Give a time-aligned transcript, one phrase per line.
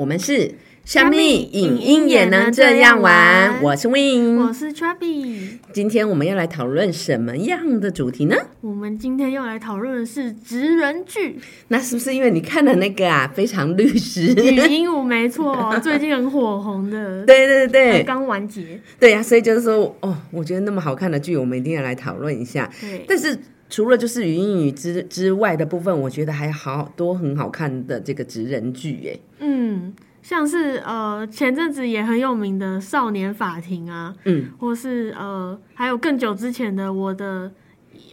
[0.00, 1.20] 我们是生命
[1.52, 3.62] 影音也能这样玩。
[3.62, 5.58] 我是 Win，我是 Chubby。
[5.74, 8.34] 今天我们要来讨论什么样的主题呢？
[8.62, 11.38] 我们今天要来讨论的是职人剧。
[11.68, 15.02] 那是不是因为你看了那个啊，非常律师语音舞？
[15.04, 17.26] 没错， 最近很火红的。
[17.26, 18.80] 对对对，刚完结。
[18.98, 22.70] 对呀，所以就是说，哦，我觉得那么好看的剧，我们一定要来讨论一下。
[22.80, 23.38] 对，但是。
[23.70, 29.20] 除了就是语音语之之外的部分，我觉得还好多很好看的这个职人剧耶。
[29.38, 37.52] 嗯，像是呃前阵子也很有名的《少年法庭》啊，嗯，或是呃还有更久之前的我的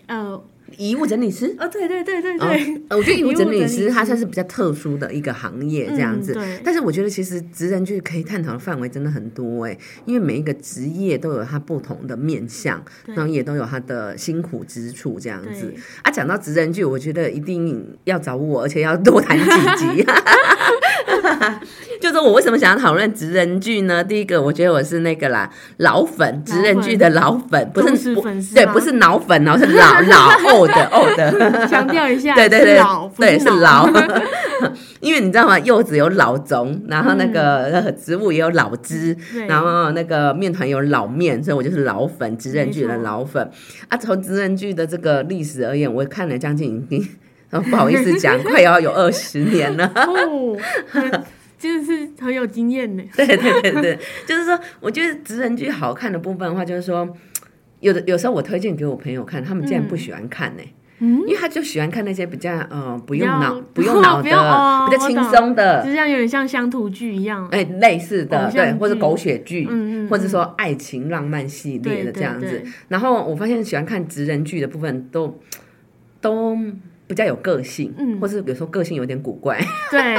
[0.05, 0.41] 呃。
[0.75, 6.59] 遗物整理师哦，对对对对对，我觉得遗物整理师他算是比较特殊的一个行业这样子，对。
[6.63, 15.73] 但是我觉得其实职人剧可以探讨的范围真的很多哎，因为每一个职业都有它不同的面向，然后也都有它的辛苦之处这样子。
[16.03, 19.45] 啊，讲到职人剧，我觉得一定要找我，而且要多谈几
[19.77, 20.05] 集。
[22.01, 24.03] 就说我为什么想要讨论职人剧呢？
[24.03, 31.17] 第一个，我觉得我是那个啦，老粉职人剧的老粉，不是粉丝，对，不是脑粉哦，是老 老 old old。
[31.67, 32.79] 强调一下，对对对，
[33.17, 33.89] 对是老。
[34.99, 35.57] 因为你知道吗？
[35.59, 39.15] 柚子有老种，然后那个植物也有老枝，
[39.47, 43.49] 然后那个面团有老面，所以我就是老粉职人剧的老粉。
[43.87, 47.07] 啊，从职人剧的这个历史而言，我看了将近已经。
[47.69, 49.91] 不好意思讲，快要有二十年了。
[49.95, 50.57] 哦，
[51.57, 53.03] 真的是很有经验呢。
[53.15, 57.07] 对对对对，就是说，我觉得职人剧好看的部分的话，就是说，
[57.79, 60.63] 有的有时候我推荐给我朋友看，他们竟然不喜欢看呢。
[60.99, 67.47] 嗯，因为他就喜欢看那些比较呃不用脑不用脑的比较轻松的，就像有点像乡土剧一样。
[67.51, 72.61] 哎，类似的对，或者狗血剧，嗯嗯，或者说爱情浪漫系列的这样子。
[72.87, 75.39] 然后我发现喜欢看职人剧的部分都
[76.19, 76.57] 都。
[77.07, 79.59] 比较有个性，嗯，或是有时候个性有点古怪，
[79.89, 80.15] 对，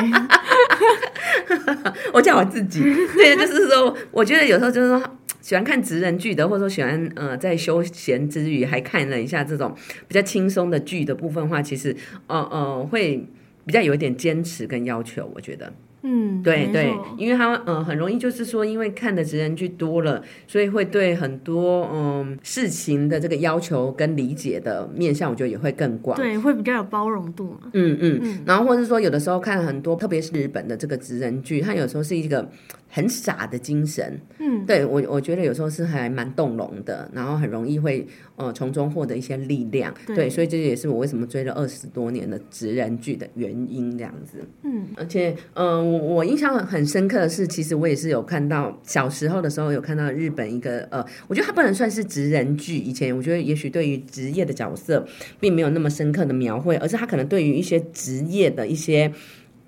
[2.12, 2.81] 我讲我自己，
[3.15, 5.03] 对，就是说，我觉得有时候就是说，
[5.41, 9.75] 喜欢看职人剧的，或者说喜欢呃，在休闲之余还看了一下这种
[10.06, 11.94] 比较轻松的剧的部分话，其实
[12.26, 13.26] 呃呃会
[13.66, 15.72] 比较有一点坚持跟要求，我觉得。
[16.03, 26.16] 嗯，对对，因为他嗯很容易就是说，因为看的职人剧多了，所以会对很多嗯事情的这个要求跟理解的面向，我觉得也会更广。
[26.16, 27.70] 对，会比较有包容度嘛。
[27.72, 32.48] 嗯嗯，然后或者是说有的时候看很多，特别是日本的这个职人剧，它有时候是一个。
[32.91, 38.06] 很傻的精神，嗯，对我我觉得有时候是还蛮动容的，然后很容易会
[38.37, 55.06] 呃从中获得一些力量，对，所以这也是我为什么追了二十多年的职人剧的原因，这样子，嗯，而且嗯我我印象很深刻的是，其实我也是有看到小时候的时候有看到日本一个呃，我觉得它不能算是职人剧，以前我觉得也许对于职业的角色
[55.38, 59.12] 并没有那么深刻的描绘，而是他可能对于一些职业的一些。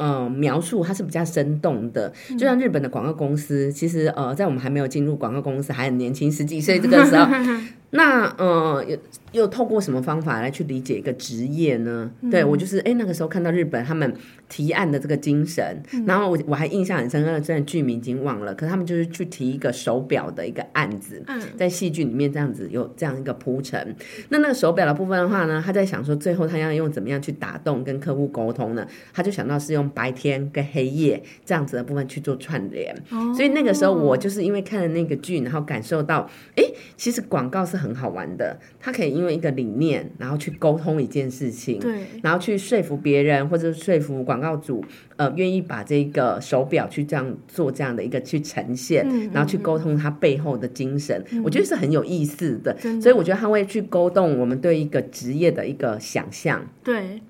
[0.00, 7.26] 嗯，描述它是比较生动的，就像日本的广告公司，其实呃，在我们还没有进入广告公司，还很年轻，十几岁这个时候。
[7.90, 8.96] 那呃，又
[9.32, 12.08] 又透过什么方法来去理解一个职业呢？
[12.30, 14.14] 对我就是哎，那个时候看到日本他们
[14.48, 23.96] 提案的这个精神，然后我我还印象很深刻，虽然剧名已经忘了，可是他们就是去提一个手表的一个案子，嗯在戏剧里面这样子有这样一个铺陈。
[24.28, 28.86] 那那个手表的部分的话呢，他在想说最后他要用怎么样去打动跟客户沟通呢？
[29.12, 32.94] 他就想到是用白天跟黑夜这样子的部分去做串联。
[33.34, 36.62] 所以那个时候我就是因为看了那个剧，然后感受到，哎，
[36.96, 37.79] 其实广告是。
[37.80, 44.84] 很好玩的，他可以因为一个理念，然后去沟通一件事情，对，然后去说服别人，或者说服广告主，
[45.16, 52.76] 呃，愿意把这个手表去这样做这样的一个去呈现，然后去沟通他背后的精神，我觉得是很有意思的。
[53.00, 57.20] 所以我觉得他会去勾动我们对一个职业的一个想象，对。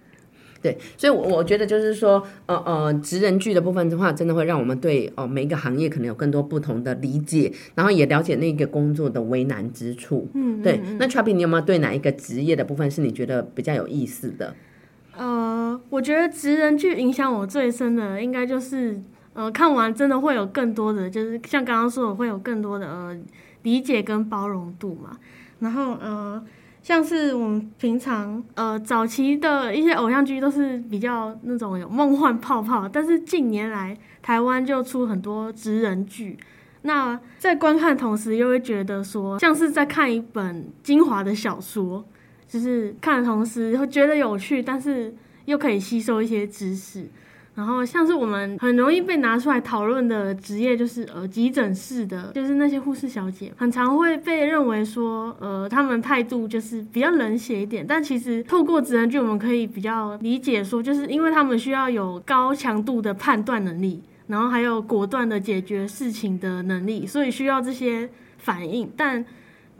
[0.63, 10.29] 对，所以，我我觉得就是说，呃呃，职人剧的部分的话，真的会让我们对哦每一个行业可能有更多不同的理解，然后也了解那个工作的为难之处。
[10.35, 10.79] 嗯，对。
[10.99, 14.55] 那 Chubby，你有没有对哪一个职业的部分是你觉得比较有意思的？
[15.17, 19.01] 呃，我觉得职人剧影响我最深的，应该就是
[19.33, 23.17] 呃看完真的会有更多的，就是像刚刚说的，会有更多的呃
[23.63, 25.17] 理解跟包容度嘛。
[25.61, 26.43] 然后呃。
[26.83, 36.39] 像是我们平常呃早期的一些偶像剧都是比较那种有梦幻泡泡，但是近年来台湾就出很多职人剧，
[36.83, 42.05] 那在观看同时又会觉得说像是在看一本精华的小说，
[42.49, 47.07] 就是看的同时会觉得有趣，但是又可以吸收一些知识。
[47.55, 57.85] 然后像是我们很容易被拿出来讨论的职业，就是呃急诊室的，就是那些护士小姐，很常会被认为说，呃他们态度就是比较冷血一点。
[57.87, 64.01] 但其实透过职人剧，我们可以比较理解说，就是因为他们需要有高强度的判断能力。
[64.29, 68.09] 然后还有果断的解决事情的能力，所以需要这些
[68.39, 68.89] 反应。
[68.97, 69.25] 但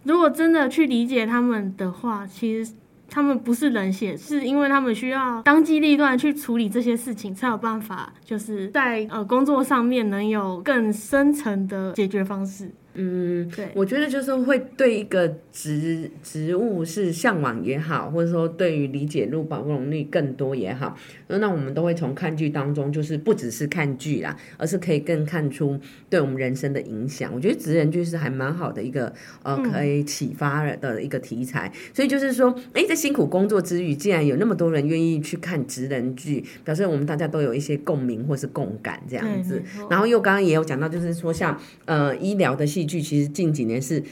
[0.03, 2.73] 如果真的去理解他们的话，其实。
[3.11, 12.71] 他们不是冷血，是因为他们需要当机立断去处理这些事情，才有办法，就是在呃工作上面能有更深层的解决方式。
[12.95, 20.97] 嗯，对，我觉得就是会对一个植植物是向往也好，或者说对于理解入保容力更多也好，
[21.29, 25.79] 那我们都会从看剧当中，就是不只是看剧啦，而是可以更看出
[26.09, 27.31] 对我们人生的影响。
[27.33, 29.13] 我觉得职人剧是还蛮好的一个
[29.45, 31.71] 呃，可以启发的一个题材。
[31.95, 39.63] 所以就是说，哎，在辛苦工作之余，既然有那么多人愿意去看职人剧，表示我们大家都有一些共鸣或是共感这样子。
[39.89, 44.03] 然后又刚刚也有讲到，就是说像呃医疗的戏剧，其实近几年是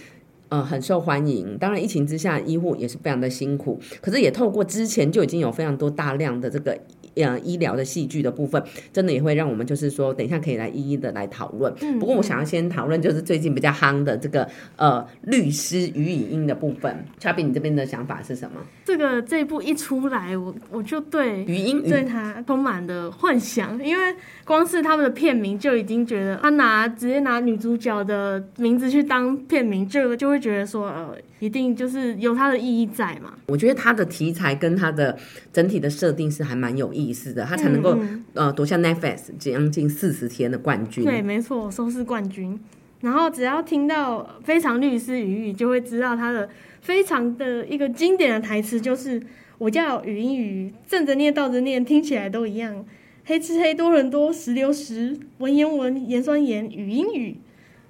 [0.50, 1.56] 呃很受欢迎。
[1.58, 6.78] 当然疫情之下，医护也是非常的辛苦，可是也透过之前就已经有非常多大量的这个。
[7.14, 8.62] 呃，医疗的戏剧的部分，
[8.92, 11.72] 真的也会让我们就是说，等一下可以来一一的来讨论。
[11.98, 16.92] 不过我想要先讨论就是最近比较夯的这个呃律师与影音的部分。
[17.18, 18.60] c h a b 你这边的想法是什么？
[18.84, 24.14] 这个这一部一出来，我我就对语音对他充满的幻想，因为
[24.44, 33.34] 光是他们的片名就已经觉得他拿直接拿女主角的名字去当片名，就就会觉得说呃，一定就是有它的意义在嘛。
[33.48, 35.18] 我觉得它的题材跟它的
[35.52, 37.12] 整体的设定是还蛮有意。
[37.12, 37.98] 思的，它才能够
[38.34, 41.04] 呃夺下 Netflix 将近四十天的冠军。
[41.04, 42.58] 对，没错，收视冠军。
[43.00, 46.48] 然后只要听到《非常律师语语》，就会知道他的
[46.80, 49.20] 非常的一个经典的台词，就是
[49.58, 52.84] 我叫语音语，正着念倒着念，听起来都一样。
[53.24, 57.36] 黑吃黑，多伦多，石榴石，文言文，盐酸盐，语音语。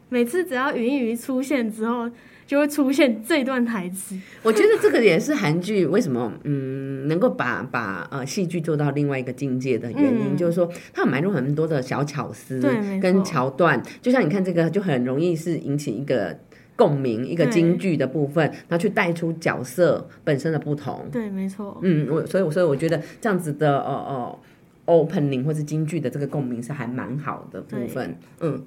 [0.08, 2.10] 每次只要语音语出现之后。
[2.48, 4.18] 就会出现这段台词。
[4.42, 12.58] 我觉得这个也是韩剧为什么嗯能够把把呃戏剧做到另外一个境界的原因，就是说它埋入很多的小巧思
[13.02, 13.80] 跟桥段。
[14.00, 16.34] 就像你看这个，就很容易是引起一个
[16.74, 21.06] 共鸣，一个京剧的部分，然后去带出角色本身的不同。
[21.12, 21.78] 对，没错。
[21.82, 24.38] 嗯，我所以我所以我觉得这样子的呃呃
[24.86, 28.16] opening 或是京剧的这个共鸣是还蛮好的部分。
[28.40, 28.64] 嗯，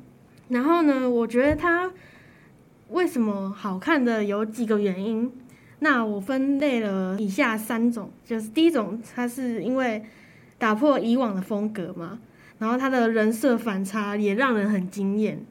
[0.50, 1.92] 然后呢，我觉得它。
[2.92, 5.32] 为什么好看的有几个原因？
[5.80, 10.04] 那我分类了以下三种，就是第一种，它是因为
[10.60, 12.20] 打破以往的风格嘛，
[12.60, 15.44] 然后它的人设反差也让人很惊艳，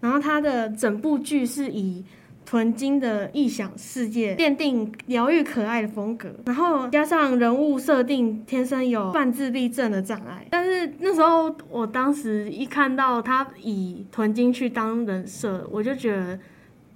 [0.00, 2.04] 然后它的整部剧是以
[2.46, 16.38] 屯金的异想世界奠定疗愈可爱的风格，然后加上人物设定天生有半自闭症的障碍，但是那时候我当时一看到他以屯金去当人设，我就觉得。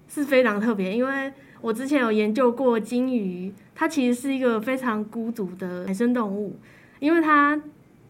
[0.09, 6.57] 是非常特别，因为我之前有研究过金鱼，它其实是一个非常孤独的海生动物，
[6.99, 7.61] 因为它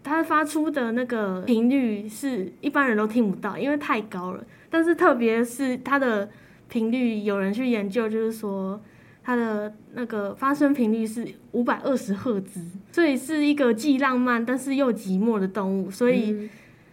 [0.05, 4.45] 它发出的那个频率是一般人都听不到，因为太高了。
[4.71, 6.29] 但是特别是它的
[6.69, 8.81] 频率，有人去研究，就是说
[9.23, 12.61] 它的那个发声频率是五百二十赫兹，
[12.93, 16.49] 所以是一个既浪漫但是又寂寞的动物，所以。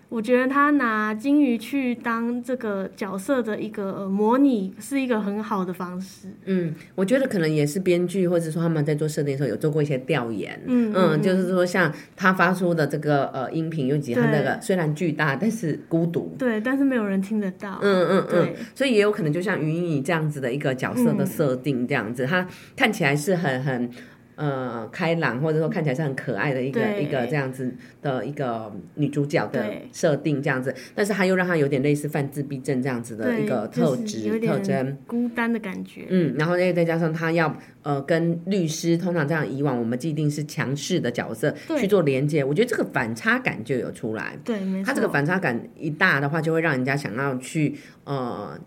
[0.07, 6.27] 我觉得他拿金鱼去当这个角色的一个模拟，是一个很好的方式。
[6.45, 10.61] 嗯，我觉得可能也是编剧或者说他们在做设定的时候有做过一些调研。
[10.67, 16.35] 嗯嗯，就是说像他发出的这个呃音频，尤其他那个虽然巨大，但是孤独。
[16.37, 17.79] 对，但是没有人听得到。
[17.81, 23.89] 嗯嗯嗯，所以也有可能就像云影这样子的一个角色的设定，这样子，他看起来是很很。
[24.35, 36.05] 呃，开朗或者说看起来是很可爱的一个一个这样子的一个女主角的设定这样子，但是他又让她有点类似犯自闭症这样子的一个特质特征，孤单的感觉。
[36.09, 44.37] 嗯，然后再再加上她要呃跟律师通常这样以往我们既定是强势的角色去做连接，我觉得这个反差感就有出来。
[44.43, 44.87] 对，没错。
[44.87, 48.59] 他这个反差感一大的话，就会让人家想要去呃。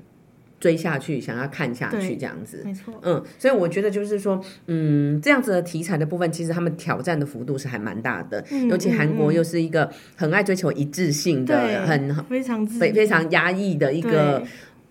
[0.61, 14.43] 追下去，想要看下去，这样子，没错，嗯，所以我觉得就是说，嗯，这样子的题材的部分，其实他们挑战的幅度是还蛮大的，尤其韩国又是一个很爱追求一致性的，很非常非非常压抑的一个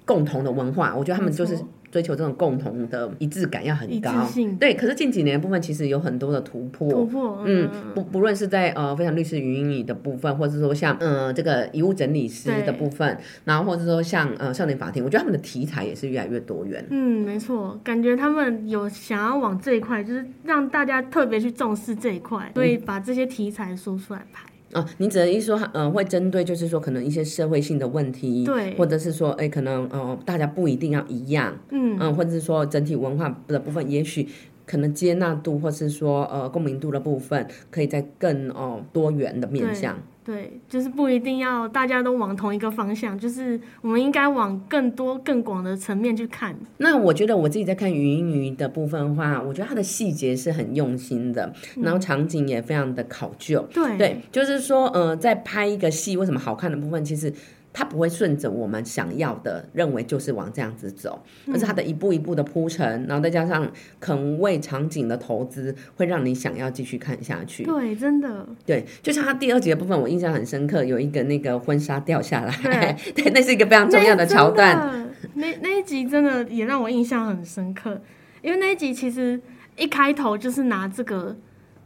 [0.05, 1.57] 共同的文化，我觉得他们就是。
[1.97, 4.11] 追求这种共同的一致感要很高，
[4.59, 4.75] 对。
[4.75, 16.85] 可是近几年部分其实有很多的突破，突破，嗯，不不论是在呃非常律师语音语的部分，或者说像嗯这个遗物整理师的部分，然后或者说像呃少年法庭，我觉得他们的题材也是越来越多元。
[16.91, 24.47] 嗯，没错，感觉他们有想要往这一块，就是让大家特别去重视这一块，所以把这些题材说出来拍。
[24.73, 34.27] 啊，你只能一说，嗯，会针对就是说可能一些社会性的问题，对，或者是说，哎，可能呃，大家不一定要一样，嗯嗯，或者是说整体文化的部分，也许
[34.65, 39.97] 可能接纳度或是说呃共鸣度的部分，可以在更哦多元的面向。
[40.27, 46.53] 对，就是不一定要大家都往同一个方向，就是我们应该往更多更广的层面去看。
[46.75, 51.49] 那我觉得我自己在看云音语的部分的话，我觉得它的细节是很用心的，
[51.81, 53.65] 然后场景也非常的考究。
[53.73, 57.33] 对对，就是说，呃，在拍一个戏，为什么好看的部分，其实。
[57.77, 67.63] 它不会顺着我们想要的认为就是往这样子走，而是它的一步一步的铺陈，然后再加上肯为场景的投资，会让你想要继续看下去。
[67.65, 68.47] 对，真的。
[68.65, 75.07] 对，就像它第二集的部分，我印象很深刻，有一个那个婚纱掉下来，对，那是一个非常重要的桥段。
[75.35, 78.01] 那那一集真的也让我印象很深刻，
[78.41, 79.39] 因为那一集其实
[79.77, 81.35] 一开头就是拿这个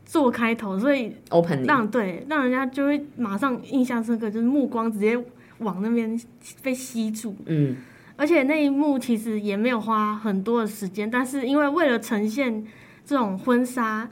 [0.06, 5.22] 做开头，所以 open 让对让人家就会马上印象深刻，就是目光直接。
[5.62, 6.20] 往那边
[6.62, 7.78] 被吸住，嗯，
[8.16, 12.66] 而且那一幕其实也没有花很多的时间，但是因为为了呈现
[13.06, 14.10] 这种婚纱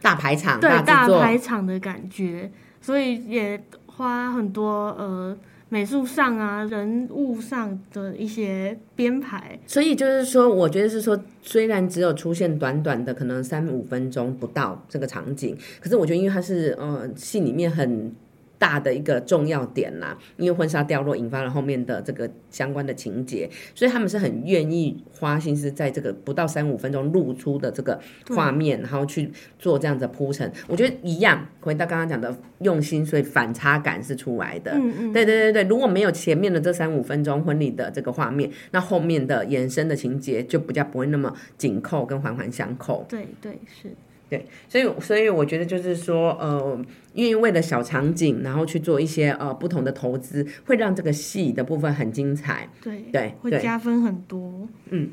[0.00, 5.36] 大排场，对大排场的感觉，所以也花很多呃
[5.68, 9.58] 美术上啊人物上的一些编排。
[9.66, 18.14] 所以就是说，我觉得是说，虽然只有出现短短的可能三五分钟不到这个场景，可是我觉得因为它是呃戏里面很。
[18.62, 29.28] 大的一个重要点啦，因为婚纱掉落引发了后面的这个相关的情节，所以他们是很愿意花心思在这个不到三五分钟露出的这个画面，然后去
[29.58, 30.48] 做这样的铺陈。
[30.68, 34.70] 我觉得一样，回到刚刚讲的用心，所以反差感是出来的。
[34.76, 43.04] 嗯嗯，对对对对，如果没有前面的这三五分钟婚礼的这个画面，那后面的延伸的情节就比较不会那么紧扣跟环环相扣。
[43.08, 43.90] 对对是。
[44.32, 52.66] 对，所以所以我觉得就是说，呃，因为为了小场景，然后去做一些呃不同的投资，会让这个戏的部分很精彩。
[52.82, 54.66] 对对，会加分很多。
[54.88, 55.10] 嗯，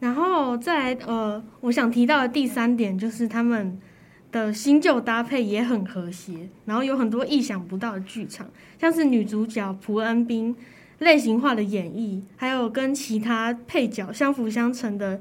[0.00, 3.78] 然后再来呃，我想提到的第三点就是他们
[4.32, 8.48] 的新旧搭配也很和谐，然后有很多意想不到的剧场，
[8.80, 10.56] 像是女主角蒲恩斌
[11.00, 15.20] 类型化的演绎，还有跟其他配角相辅相成的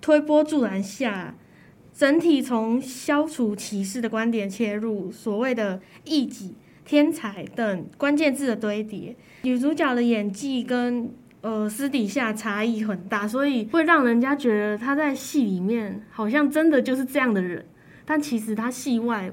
[0.00, 1.34] 推波助澜下。
[1.98, 17.66] 整体从消除歧视的观点切入，所谓的异己、天才等关键字的堆叠，女主角的演技跟呃私底下差异很大，所以会让人家觉得她在戏里面好像真的就是这样的人，
[18.04, 19.32] 但其实她戏外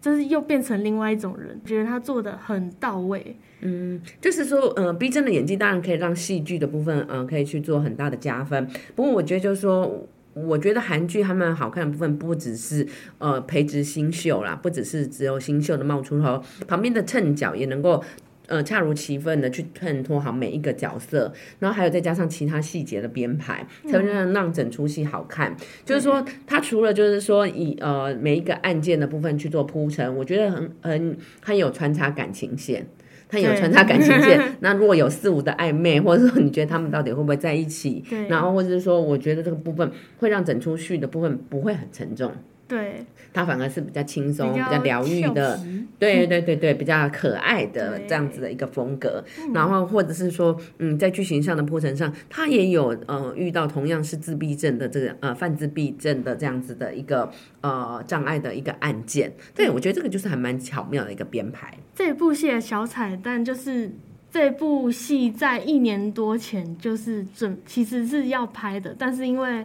[0.00, 3.36] 就是又变成另外一种人，觉得她做的很到位。
[3.62, 8.64] 嗯，就是说，呃，逼真的演技当然可以让戏剧的部分，嗯，可以去做很大的加分。
[8.94, 10.06] 不过我觉得就是说。
[10.36, 18.04] 我觉得韩剧他们好看的部分不只是呃培植新秀啦，不只是只有新秀的冒出头，旁边的衬角也能够
[18.46, 25.56] 呃恰如其分的去衬托好每一个角色，然后还有再加上其他细节的编排，才能让让整出戏好看。
[25.86, 32.86] 就是说，他除了就是说以呃每一个案件的部分去做铺陈，我觉得很很很有穿插感情线。
[33.28, 38.04] 他有穿插感情线， 那如果有四五的暧昧，或者说你觉得他们到底会不会在一起？
[38.28, 42.30] 然后或者是说，我觉得这个部分会让整出戏的部分不会很沉重。
[42.68, 45.56] 对，它反而是比较轻松、比较疗愈的，
[46.00, 49.22] 对对对对，比较可爱的这样子的一个风格。
[49.54, 57.30] 然后或者是说，嗯，在剧情上的铺陈上，他也有呃遇到同样是自闭症的这个呃犯自闭症的这样子的一个
[57.60, 59.32] 呃障碍的一个案件。
[59.54, 61.72] 对，我觉得这个就是还蛮巧妙的一个编排。
[61.94, 63.92] 这部戏的小彩蛋就是
[64.28, 69.64] 这部戏在一年多前就是准其实是要拍的，但是因为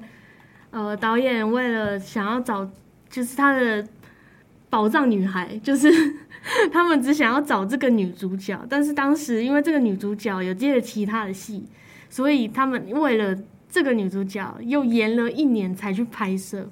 [0.70, 2.70] 呃导演为了想要找。
[3.12, 3.86] 就是他的
[4.70, 5.92] 宝藏女孩，就是
[6.74, 11.66] 他们只想要找这个女主角，但是当时因为这个女主角有接了其他的戏，
[12.10, 13.38] 所以他们为了
[13.70, 16.68] 这个女主角又延了一年才去拍摄。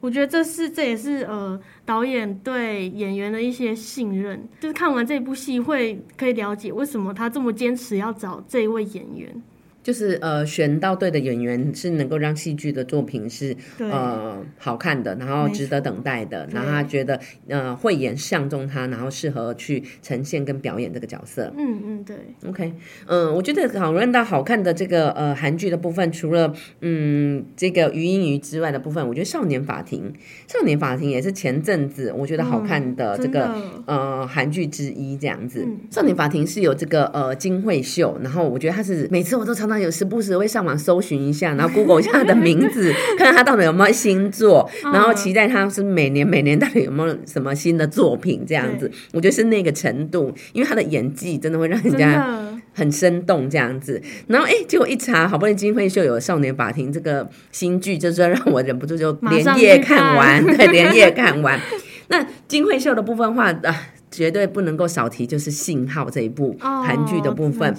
[0.00, 9.42] 我觉得这是这也是呃导演对演员的一些信任，就是看完这部戏会可以了解为什么他这么坚持要找这一位演员。
[9.84, 21.52] 就是呃，选到对的演员是能够让戏剧的作品是呃好看的，然后值得等待的，然后他觉得呃慧眼相中他，然后适合去呈现跟表演这个角色。
[21.58, 22.16] 嗯嗯，对。
[22.48, 22.72] OK，
[23.06, 30.10] 嗯，我觉得讨论到好看的这个呃韩剧的部分，除了嗯这个余音余之外的部分，我觉得《少年法庭》
[30.52, 35.18] 《少年法庭》也是前阵子我觉得好看的这个呃韩剧之一。
[35.18, 35.62] 这样子，
[35.94, 39.73] 《少年法庭》是有这个呃金惠秀，然后我觉得他是每次我都常常。
[39.78, 48.90] 有时不时会上网搜寻一下，然后 Google 一下他的名字，看看他到底有没有新作， 然后期待他是每年每年到底有没有什么新的作品这样子。
[49.12, 52.26] 我觉得是那个程度，因为他的演技真的会让人家
[52.72, 54.00] 很生动这样子。
[54.26, 61.58] 然后哎，结果一查，好不容易金惠秀有《少年法庭》这个新剧，就是让我忍不住就连夜看完，对，连夜看完。
[62.08, 63.86] 那金惠秀的部分话啊。
[64.14, 67.74] 绝对不能够少提，就是《信号》这一部哦韩剧的部分。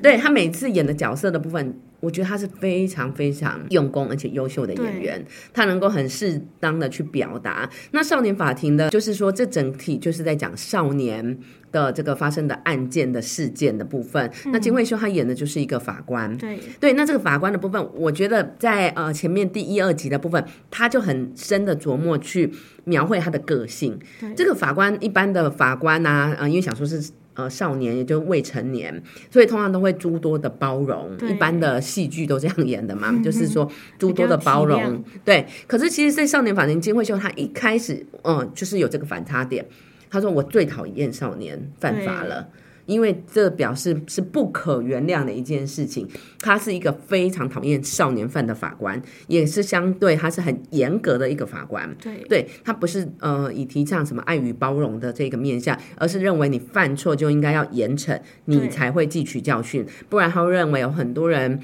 [0.00, 7.68] 对他每次演的角色的部分，我觉得他是非常非常用功而且优秀的演员，他能够很适当的去表达。
[7.92, 11.38] 那少年法庭的，就是说这整体就是在讲少年
[11.70, 14.30] 的这个发生的案件的事件的部分。
[14.46, 22.50] 那金惠秀他演的就是一个法官，对对，那这个法官的部分，我觉得在呃前面第一二集的部分，他就很深的琢磨去
[22.84, 23.98] 描绘他的个性。
[24.18, 27.10] 对这个法官一般的法官呐、呃，因为想说是。
[27.40, 31.16] 呃，少年也就是未成年，所以通常都会诸多的包容。
[31.28, 35.02] 一般的戏剧都这样演的嘛，就是说诸多的包容。
[35.24, 39.64] 对，可是其实，在少年法庭金惠秀，他一开始，嗯，就是有这个反差点。
[40.10, 42.48] 他说：“我最讨厌少年犯法了。”
[42.90, 46.08] 因为这表示是不可原谅的一件事情。
[46.40, 51.94] 他是一个非常讨厌少年犯的法官，也是相对他是很严格的一个法官。
[52.00, 61.60] 对对他不是呃以提倡什么爱与包容的这个面向，而是认为你犯错就应该要严惩，你才会汲取教训，不然他会认为有很多人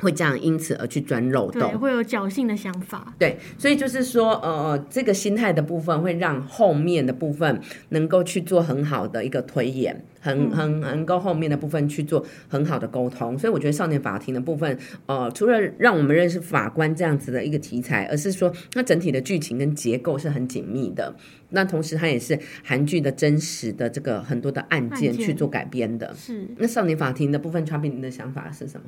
[0.00, 1.78] 会这样因此而去钻漏对，洞。
[1.78, 7.60] 会有侥幸的想法，对，所以就是说，呃，这个心态的部分会让后面的部分
[7.90, 13.36] 能够去做很好的一个推演，很很能够后面的部分去做很好的沟通。
[13.38, 21.14] 所以我觉得少年法庭的部分，呃，除了让我们认识法官这样子的一个题材，而是说它整体的剧情跟结构是很紧密的。
[21.50, 26.14] 那同时，它也是韩剧的真实的这个很多的案件去做改编的。
[26.14, 28.86] 是那少年法庭的部分，差别你的想法是什么？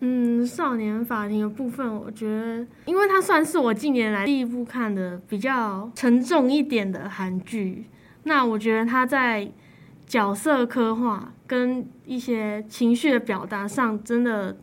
[0.00, 7.84] 嗯，少年法庭的部分，我觉得，因为它算是我近年来第一部看的比较沉重一点的韩剧。
[8.24, 9.50] 那我觉得它在
[10.06, 14.56] 角色刻画跟一些情绪的表达上，真的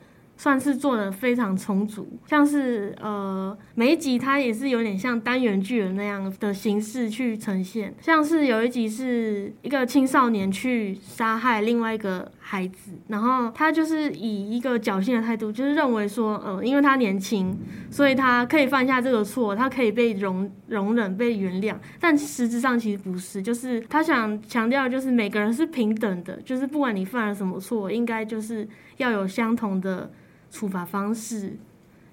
[0.44, 2.06] 算是做的非常充足。
[2.28, 7.96] 像是呃，每一集它也是有点像单元剧的那样的形式去呈现。
[8.02, 17.58] 像是有一集是一个青少年去杀害另外一个孩子，然后他就是以一个侥幸的态度，就是认为说，呃，因为他年轻，
[17.90, 21.74] 所以他可以犯下这个错，他可以被容容忍、被原谅。
[22.02, 30.12] 但实质上其实不是，就是他想强调，就是每个人是平等的，就是不管你犯了什么错，应该就是要有相同的
[30.54, 31.58] 处罚方式，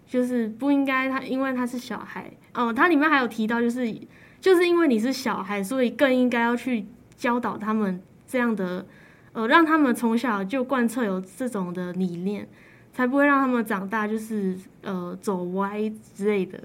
[0.07, 3.95] 就是不应该他因为他是小孩哦，它里面还有提到，就是
[4.41, 6.87] 就是因为你是小孩，所以更应该要去
[7.19, 8.87] 教导他们这样的。
[9.33, 12.49] 呃，让他们从小就贯彻有这种的理念，
[12.93, 16.61] 才不会让他们长大就是呃走歪之类的。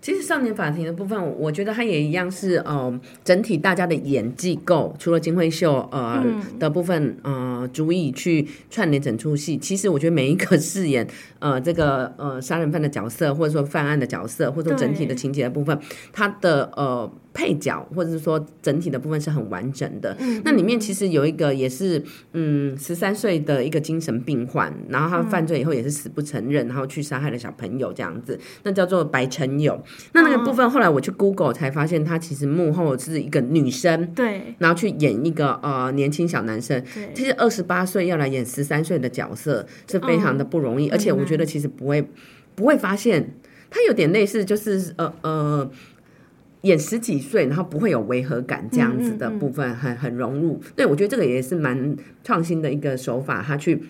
[0.00, 9.56] 其实少年法庭的部分，我觉得它也一样是呃，整体大家的演技够，除了金惠秀呃、嗯的部分呃，足以去串联整出戏。
[9.58, 11.06] 其实我觉得每一个饰演
[11.38, 15.78] 呃这个呃杀人犯的角色，或者说犯案的角色，或者说整体的情节的部分，
[16.12, 20.16] 它的呃配角或者是说整体的部分是很完整的。
[20.20, 29.82] 嗯，那里面其实有一个也是嗯十三岁的一个精神病患，然后他犯罪以后也是死不承认，然后去杀害了小朋友这样子，那叫做白成友。
[30.12, 34.06] 那那个部分后来我去 Google 才发现，他其实幕后是一个女生。
[34.14, 36.82] 对然后去演一个呃年轻小男生，
[37.14, 42.06] 其实二十八岁要来演十三岁的角色是非常的不容易，而且我觉得其实不会
[42.54, 43.34] 不会发现，
[43.70, 45.70] 他有点类似就是呃呃
[46.62, 50.60] 演十几岁，然后不会有违和感这样子的部分，很很融入。
[50.74, 53.82] 对我觉得这个也是蛮创新的一个手法，他去。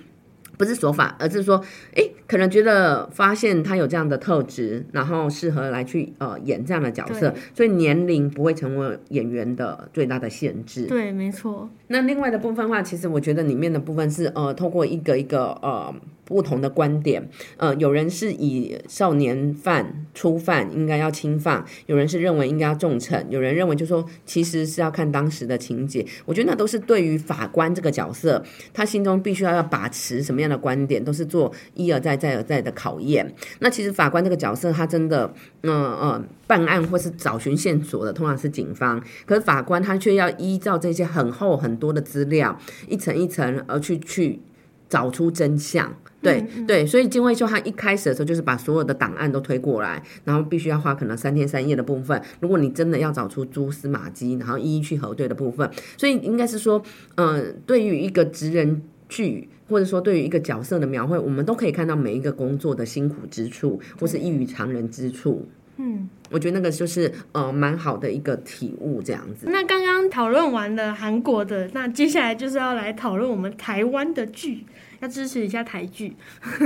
[0.59, 1.61] 不是手法，而是说，
[1.97, 10.85] 哎，可能觉得发现他有这样的特质，然后适合来去呃演这样的角色，所以年龄不会成为演员的最大的限制。
[10.85, 15.93] 对，没错，那另外的部分的话，其实我觉得里面的部分是呃，透过一个一个呃
[16.25, 26.07] 不同的观点，呃，有人是以少年犯初犯应该要轻放，有人是认为应该要重惩，有人认为就说其实是要看当时的情节。
[26.25, 33.35] 我觉得那都是对于法官这个角色，他心中必须要要把持什么样的观点，都是做一而再再而再的考验。
[33.59, 42.57] 那其实法官这个角色，他真的，嗯呃，办案或是找寻线索的，通常是警方，可是法官他却要依照这些很厚很多的资料，
[42.89, 44.41] 一层一层而去去
[44.89, 45.93] 找出真相。
[46.23, 52.21] 对、对，所以金惠秀他一开始的时候就是把所有的档案都推过来，然后必须要花可能三天三夜的部分。
[52.41, 56.83] 如果你真的要找出蛛丝马迹，然后一一去核对的部分，所以应该是说，
[57.17, 59.49] 嗯、对于一个职人剧。
[59.69, 65.49] 或者说，对于一个角色的描绘，我们都可以看到每一个工作的辛苦之处，或是异于常人之处。
[65.79, 66.11] 嗯。
[66.31, 69.47] 我觉得那个就是呃蛮好的一个体悟，这样子。
[69.49, 74.67] 那刚刚讨论完了韩国的，那接下来就是要来讨论我们台湾的剧，
[75.03, 76.17] 要支持一下台剧。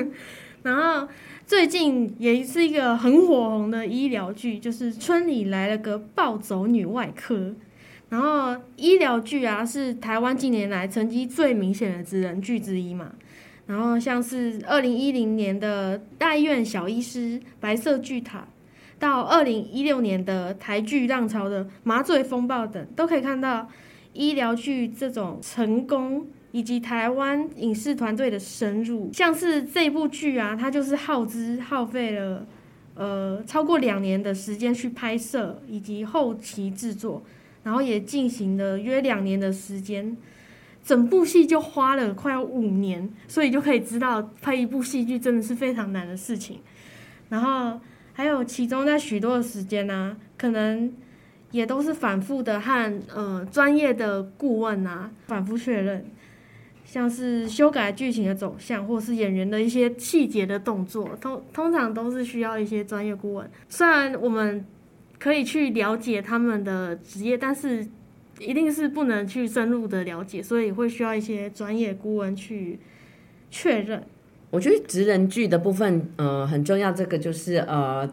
[0.62, 1.08] 然后
[1.46, 7.54] 最近也是一个很火红的医疗剧，就是村里来了个暴走女外科。
[8.08, 13.12] 然后医疗剧啊，是台湾近年来成绩最明显的职人剧之一嘛。
[13.66, 18.46] 然后像是二零一零年的大医院小医师、白色巨塔，
[18.98, 23.68] 到二零一六年的台剧浪潮的麻醉风暴等，都可以看到
[24.12, 29.10] 医疗剧这种成功，以及台湾影视团队的深入。
[29.12, 32.46] 像是这部剧啊，它就是耗资耗费了
[32.94, 37.22] 呃超过两年的时间去拍摄以及后期制作。
[37.62, 40.16] 然后也进行了约两年的时间，
[40.82, 46.60] 整部戏就花了快要五年，所以就可以知道拍一部戏剧真的是非常难的事情。
[47.28, 47.78] 然后
[48.14, 50.90] 还有其中在许多的时间呢，可能
[51.50, 56.06] 也都是反复的和呃专业的顾问啊反复确认，
[56.86, 63.50] 像是修改剧情的走向，或是演员的一些细节的动作，通通常都是需要一些专业顾问。
[63.68, 64.64] 虽然我们。
[65.18, 67.84] 可以去了解他们的职业，但是
[68.38, 72.78] 一定是不能去深入的了解，所以会需要一些专业顾问去
[73.50, 74.02] 确认。
[74.50, 76.92] 我觉得职人剧的部分，呃，很重要。
[76.92, 78.06] 这个就是呃，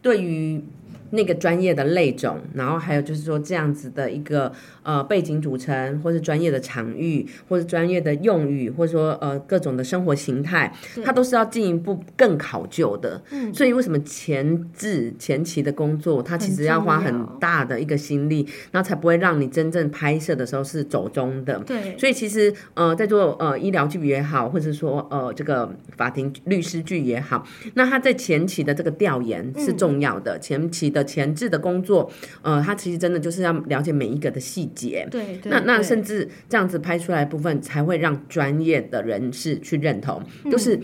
[0.00, 0.64] 对于。
[1.10, 4.52] 那个专业的类种，然后还有就是说这样子的一个
[4.86, 13.20] 呃背景组成，或是专业的场域，或是专业的用语，或者说呃各种的生活形态，它都是要进一步更考究的。
[13.30, 21.58] 嗯，所以为什么前置前期的工作，它其实要花很大的一个心力，然后才不会让你真正拍摄的时候是走中的。
[21.66, 30.86] 对，所以其实呃在做呃医疗剧也好，或者说呃这个法庭律师剧也好，那他在前期的这个调研是重要的，前期。
[30.86, 32.08] 的前置的工作，
[32.42, 40.78] 呃，他其实真的就是要了解每一个的细节，对，那那甚至这样子拍出来部分才会让专业的人士去认同，就是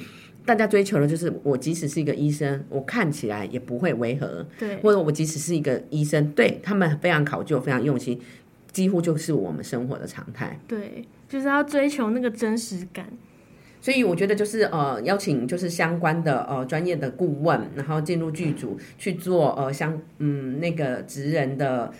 [0.45, 8.21] 大家追求的，就是我即使是一个医生，我看起来也不会违和，对，或者我即使是一个医生，对他们非常考究、非常用心，
[8.73, 13.07] 几乎就是我们生活的常态，对，就是要追求那个真实感。
[13.81, 21.93] 所以我觉得就是呃邀请就是相关的呃专业的顾问，然后进入剧组去做呃相嗯那个职人的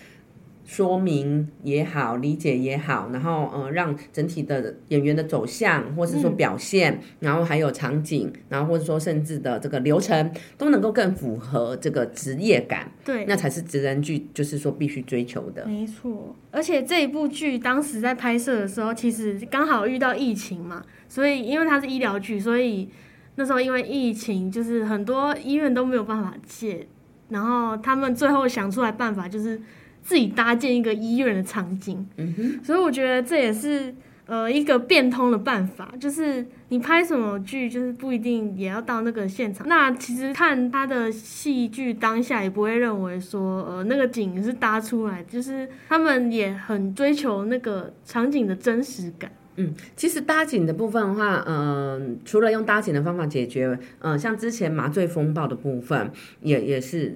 [0.65, 15.65] 说明也好，理解也好，然后呃让整体的演员的走向或是说表现，然后还有场景，然后或者说甚至的这个流程都能够更符合这个职业感，对，那才是职人剧就是说必须追求的。
[15.65, 20.83] 没错，而且这一部剧当时在拍摄的时候，其实刚好遇到疫情嘛。
[21.09, 22.89] 所以，因为它是医疗剧，所以
[23.35, 26.87] 那时候因为疫情，就是很多医院都没有办法借，
[27.29, 29.61] 然后他们最后想出来办法，就是
[30.03, 32.05] 自己搭建一个医院的场景。
[32.17, 32.59] 嗯哼。
[32.63, 39.67] 所以我觉得这也是呃一个变通的办法，就是你拍什么剧，就是不一定也要到那个现场。
[39.67, 49.31] 那其实看他的戏剧当下，也不会认为说呃那个景是搭出来，就是他们也很追求那个场景的真实感。
[49.55, 56.09] 嗯，其实搭景的部分的话，嗯，除了用搭景的方法解决，嗯，像之前麻醉风暴的部分，
[56.41, 57.15] 也也是，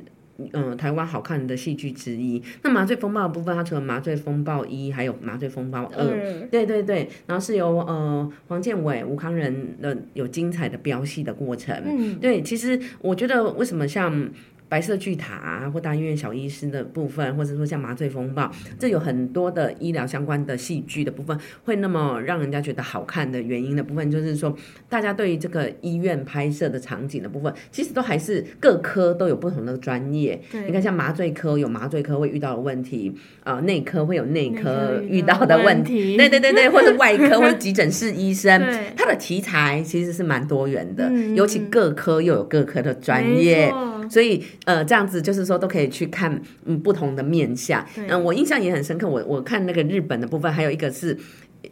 [0.53, 2.41] 嗯，台湾好看的戏剧之一。
[2.63, 11.75] 那麻醉风暴的部分，它除了麻醉风暴一，还有麻醉风暴二，对对对，然后是由呃黄建伟、吴康仁的有精彩的飙戏的过程。
[11.85, 14.29] 嗯，对，其实我觉得为什么像。
[14.69, 24.55] 白色巨塔啊，或大医院小医师的部分，或者说像麻醉风暴，这有很多的医疗相关的戏剧的部分，会那么让人家觉得好看的原因的部分，就是说
[24.89, 30.39] 大家对于这个医院拍摄的场景的部分，其实都还是各科都有不同的专业。
[30.65, 38.61] 你看，像麻醉科有麻醉科会遇到的问题，啊，内科会有内科遇到的问题，对对对对，或者外科 或者急诊室医生，
[38.95, 43.73] 他的题材其实是蛮多元的，尤其各科又有各科的专业。
[44.09, 47.85] 所以，呃，这样子就是说都可以去看，嗯，不同的面相。
[47.95, 49.07] 嗯，我印象也很深刻。
[49.07, 51.17] 我我看那个日本的部分，还有一个是，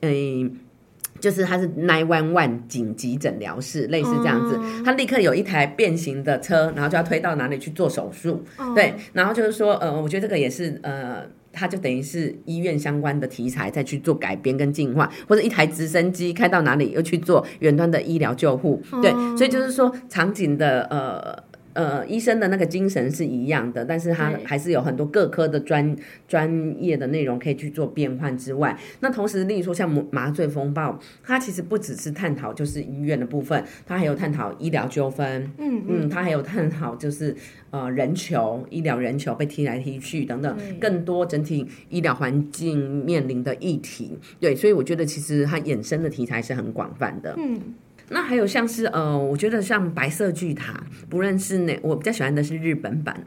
[0.01, 0.51] 嗯，
[1.19, 4.59] 就是它是 nine one one 紧急诊疗室，类似这样子。
[4.83, 8.43] 它立刻有一台变形的车，然后就要推到哪里去做手术。
[8.75, 18.81] 对，然后就是说，呃，我觉得这个也是，呃，它就等于是医院相关的题材再去做改编跟进化，或者一台直升机开到哪里又去做远端的医疗救护。
[19.01, 21.44] 对，所以就是说场景的，呃。
[21.75, 25.93] 呃，医生的那个精神是一样的，但是他还是有很多各科的专
[26.25, 37.35] 专业的内容可以去做变换之外，那同时，例如说像麻麻醉风暴，它其实不只是探讨就是医院的部分，它还有探讨医疗纠纷，嗯嗯，它还有探讨就是
[37.71, 47.59] 呃人球医疗人球被踢来踢去等等，更多整体医疗环境面临的议题，对，所以我觉得其实它衍生的题材是很广泛的，嗯。
[48.09, 53.19] 那还有像是呃，我觉得像白色巨塔，不论是那我比较喜欢的是日本版，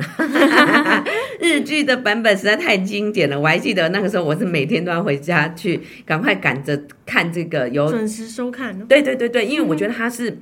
[1.41, 3.39] 日剧的版本实在太经典了。
[3.39, 8.79] 我还记得那个时候，我是每天都要回家去赶快赶着看这个有准时收看。
[8.87, 10.39] 对对对对，因为我觉得 它是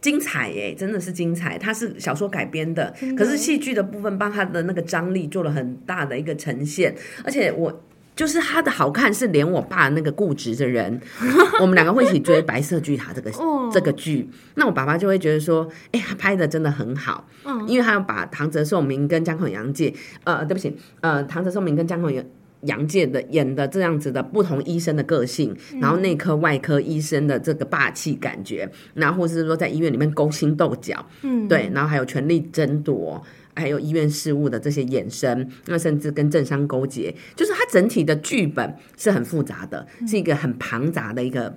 [0.00, 1.56] 精彩耶，真的是精彩。
[1.56, 7.82] 它是小说改编的，可是戏剧的部分帮它的那个张力做了很大的一个呈现，而且我。
[8.16, 11.00] 就是他的好看是连我爸那个固执的人，
[11.60, 13.30] 我们两个会一起追《白色巨塔》这个
[13.72, 22.24] 这个剧，那我爸爸就会觉得说，哎，他拍的真的很好，嗯，因为他要把唐泽寿明跟江口洋介，呃，对不起，呃，唐泽寿明跟江口洋
[22.60, 33.20] 洋介的演的这样子的不同医生的个性，然后内科外科医生的这个霸气感觉，然后或是说在医院里面勾心斗角，嗯，对，然后还有权力争夺。
[33.54, 41.56] 还有医院事务的这些衍生，那甚至跟政商勾结，就是它整体的剧本是很复杂的，是一个很庞杂的一个。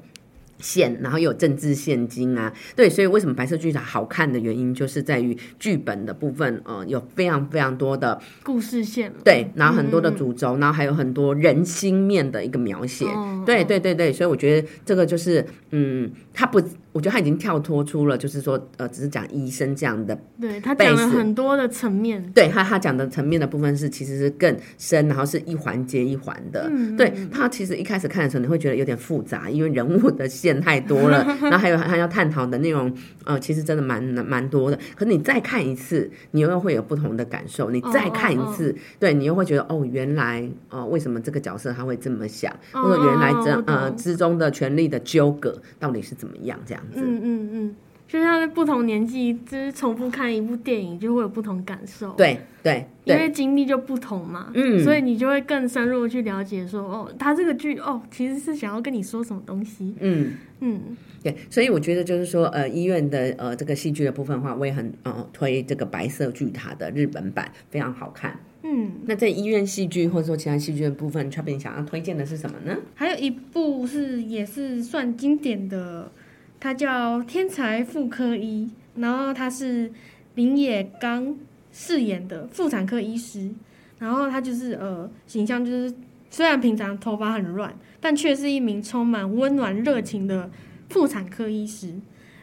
[0.59, 13.05] 线，然后有政治现金啊，对，所以为什么白色巨塔好看的原因，就是在于剧本的部分，呃，有非常非常多的故事线，对，然后很多的主轴，然后还有很多人心面的一个描写，
[13.45, 16.61] 对，对，对，对，所以我觉得这个就是，嗯，他不，
[16.93, 30.25] 我觉得他已经跳脱出了，就是说，呃，只是讲医生这样的，对他讲了很多的层面，对他他讲的层面的部分是其实是更深，然后是一环接一环的，对他其实一开始看的时候你会觉得有点复杂，因为人物的。
[30.37, 34.77] 线太多了， 然后还有他要探讨的内容，呃，其实真的蛮蛮多的。
[34.93, 37.71] 可是你再看一次，你又会有不同的感受。
[37.71, 46.59] 你再看一次，对你又会觉得哦，原来哦，为什么这个角色他会这么想，或者原来这呃之中的权力的纠葛到底是怎么样？
[46.65, 47.75] 这样子，嗯嗯嗯。
[48.07, 52.13] 就像在不同年纪，就是重复看一部电影，就会有不同感受。
[52.13, 59.93] 对对，因为经历就不同嘛，嗯，所以你就会更深入去了解，说哦，他这个剧哦，其实是想要跟你说什么东西。
[59.99, 60.79] 嗯嗯，
[61.21, 68.39] 对，所以我觉得就是说，呃，医院的呃这个戏剧的部分的话，我也很呃推这个白色巨塔的日本版，非常好看。
[68.69, 72.77] 嗯，那在医院戏剧或者说其他戏剧的部分 c h a p 想要推荐的是什么呢？
[72.95, 76.11] 还有一部是也是算经典的。
[76.59, 79.91] 它叫天才妇科医，然后他是
[80.33, 81.37] 林野刚
[81.71, 83.51] 饰演的妇产科医师，
[83.99, 85.93] 然后他就是呃形象就是
[86.31, 90.49] 虽然平常头发很乱，但却是一名充满温暖热情的
[90.89, 91.93] 妇产科医师，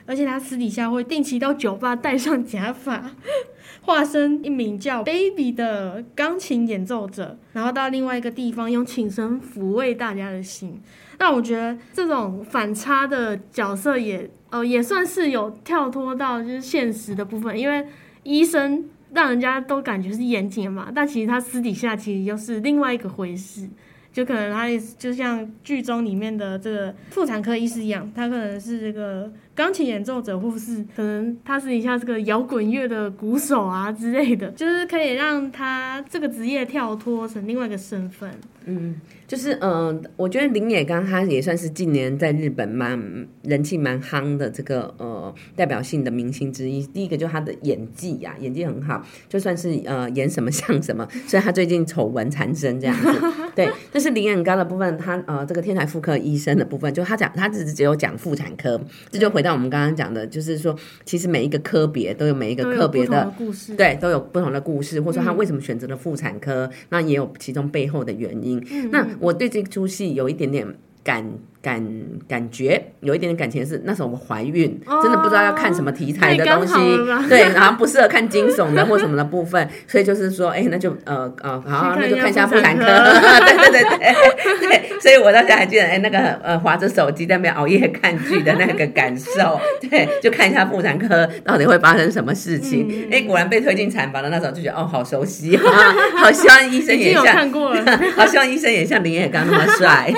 [0.07, 3.11] 而且他私底下会定期到酒吧戴上假发，
[3.83, 10.81] 化身一名叫 Baby 的钢琴演奏者，然后到另外一个地方用琴声抚慰大家的心。
[11.19, 17.87] 那我觉得这种反差的角色也呃也算是有跳脱到就是现实的部分，因为
[18.25, 23.69] 医生让人家都感觉是严谨嘛，但其实他私底下其实又是另外一个回事，
[24.15, 38.31] 就可能他就像剧中里面的这个妇产科医师一样，他可能是这个钢琴演奏者，或是可能他是一下这个摇滚乐的鼓手啊之类的，就是可以让他这个职业跳脱成另外一个身份，
[38.67, 39.01] 嗯。
[39.27, 46.87] 就是嗯，我觉得林野刚他也算是近年在日本蛮人气蛮夯的这个呃代表性的明星之一。
[46.89, 51.07] 第一个就是他的演技呀，演技很好，就算是呃演什么像什么。
[51.27, 53.09] 虽然他最近丑闻缠身这样子，
[53.57, 53.69] 对。
[53.93, 68.63] 但是林野刚的部分，他呃这个天才妇科医生的部分，就他讲他只是只有讲妇产科，这就回到我们刚刚讲的，就是说其实每一个科别都有每一个科别的故事，对，都有不同的故事，或者说他为什么选择了妇产科，那也有其中背后的原因。
[68.91, 71.39] 那我对这出戏有一点点感。
[71.65, 71.83] 感
[72.29, 76.75] 感觉有一点点感情是那时候我怀孕，真的不知道要看什么题材的东西，
[77.27, 82.85] 对，然后不适合看惊悚的或什么的部分， 所以就是说，哎，那就呃呃，好，那就看一下妇产科，
[83.47, 95.63] 对对对对对，所以我到现在还记得，哎，那个呃，划着手机在那边熬夜看剧的那个感受， 对，就看一下妇产科到底会发生什么事情，哎，果然被推进产房的那时候就觉得，哦，好熟悉啊，
[96.17, 97.51] 好希望医生也像，
[98.15, 100.13] 好希望医生也像林野刚那么帅。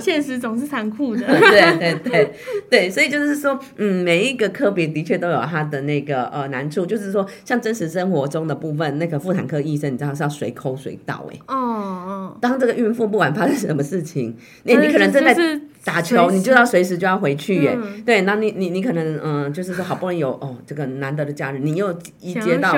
[0.00, 2.32] 现实总是残酷的， 对对对
[2.70, 14.34] 对，所以就是说，嗯，每一个科别的确都有它的那个呃难处，就是说，像真实生活中的部分，那个妇产科医生，你知道是要随口随到哎，哦哦，当这个孕妇不管发生什么事情，
[14.64, 15.36] 你你可能正在。
[15.82, 17.78] 打球，你就要随时就要回去耶。
[18.04, 21.90] 对，那你你你可能嗯，就是说好不容易有哦这个难得的假日，你又
[22.20, 22.74] 一接到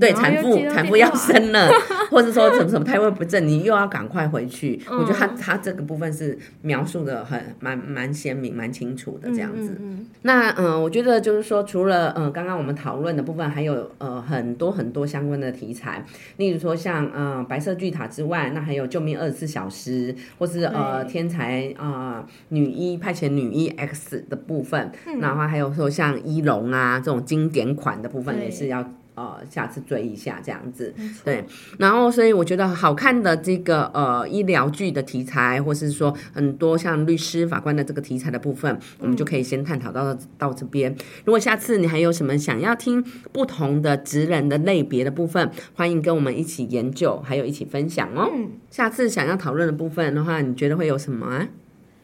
[0.00, 1.68] 对产妇产妇要生了，
[2.10, 4.80] 或者说什么什么胎位不正，你又要赶快回去。
[4.88, 9.78] 我觉得他他这个部分是描述的很蛮蛮鲜明、蛮清楚的这样子。
[10.22, 16.02] 那嗯，我觉得就是说，除了嗯刚刚我们讨论的部分，还有呃很多很多相关的题材，
[16.38, 22.26] 例如说像嗯白色巨塔之外，那还有救命二十四小时，或是呃天才啊。
[22.48, 28.88] 女一派遣女一 X 的部分，然后还有说像一龙啊这种经典款的部分也是要。
[29.16, 31.42] 呃，下次追一下这样子，对，
[31.78, 40.94] 然后所以我觉得好看的这个呃医疗剧的题材，或是说很多像律师、法官的这个题材的部分，我们就可以先探讨到到这边。
[41.24, 48.30] 如果下次你还有什么想要听不同的职人的类别的部分，欢迎跟我们一起研究，还有一起分享哦。
[48.70, 51.48] 下次想要讨论的部分的话，你觉得会有什么啊？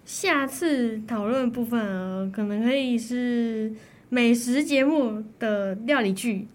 [0.04, 3.72] 下次讨论部分呃，可能可以是
[4.08, 6.46] 美食节目的料理剧。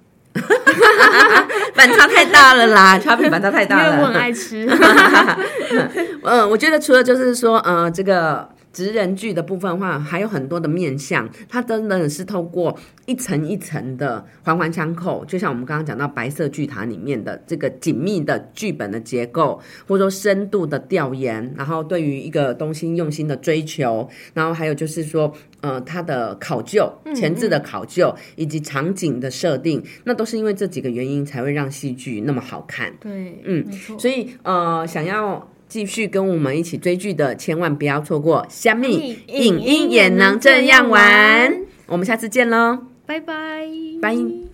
[1.74, 3.90] 反差太大了啦，差别反差太大了。
[3.90, 4.68] 因为我很爱吃。
[6.24, 8.48] 嗯，我觉得除了就是说，呃，这个。
[8.78, 32.94] 职人剧的部分的话，还有很多的面向，它真的是透过一层一层的环环相扣，就像我们刚刚讲到白色巨塔里面的这个紧密的剧本的结构，或者说深度的调研，然后对于一个东西用心的追求，然后还有就是说，呃，它的考究、前置的考究以及场景的设定，那都是因为这几个原因才会让戏剧那么好看。
[33.00, 33.66] 对，嗯，
[33.98, 35.50] 所以呃，想要。
[35.68, 38.46] 继续跟我们一起追剧的，千万不要错过。
[38.50, 43.68] 虾米影音也能这样玩，我们下次见喽，拜拜，
[44.02, 44.47] 拜。